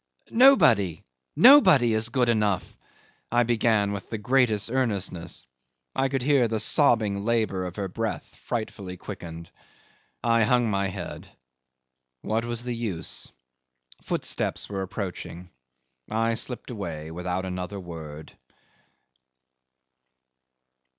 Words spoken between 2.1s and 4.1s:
enough," I began with